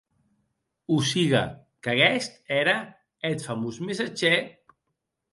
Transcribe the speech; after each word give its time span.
O 0.93 0.95
sigue 1.09 1.41
qu'aguest 1.83 2.33
ère 2.59 2.79
eth 3.29 3.45
famós 3.47 3.77
messatgèr! 3.85 4.41